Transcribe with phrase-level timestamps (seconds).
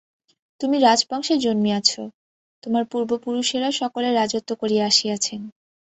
[0.61, 1.89] তুমি রাজবংশে জন্মিয়াছ,
[2.63, 5.41] তোমার পূর্বপুরুষেরা সকলে রাজত্ব করিয়া আসিয়াছেন।